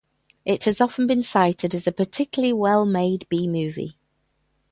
[0.45, 3.97] It has often been cited as a particularly well-made B-movie.